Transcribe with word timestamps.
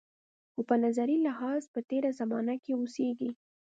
خو 0.53 0.61
په 0.69 0.75
نظري 0.83 1.17
لحاظ 1.27 1.61
په 1.73 1.79
تېره 1.89 2.11
زمانه 2.19 2.55
کې 2.63 2.71
اوسېږي. 2.79 3.31